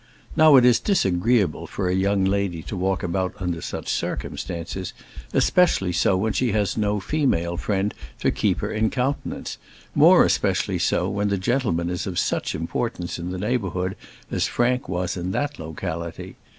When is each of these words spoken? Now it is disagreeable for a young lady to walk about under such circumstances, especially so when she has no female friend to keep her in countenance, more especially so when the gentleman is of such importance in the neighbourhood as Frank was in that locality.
Now 0.35 0.55
it 0.55 0.65
is 0.65 0.79
disagreeable 0.79 1.67
for 1.67 1.87
a 1.87 1.93
young 1.93 2.25
lady 2.25 2.63
to 2.63 2.75
walk 2.75 3.03
about 3.03 3.35
under 3.39 3.61
such 3.61 3.87
circumstances, 3.87 4.93
especially 5.31 5.91
so 5.91 6.17
when 6.17 6.33
she 6.33 6.53
has 6.53 6.75
no 6.75 6.99
female 6.99 7.55
friend 7.55 7.93
to 8.21 8.31
keep 8.31 8.61
her 8.61 8.71
in 8.71 8.89
countenance, 8.89 9.59
more 9.93 10.25
especially 10.25 10.79
so 10.79 11.07
when 11.07 11.27
the 11.29 11.37
gentleman 11.37 11.91
is 11.91 12.07
of 12.07 12.17
such 12.17 12.55
importance 12.55 13.19
in 13.19 13.29
the 13.29 13.37
neighbourhood 13.37 13.95
as 14.31 14.47
Frank 14.47 14.89
was 14.89 15.15
in 15.17 15.33
that 15.33 15.59
locality. 15.59 16.35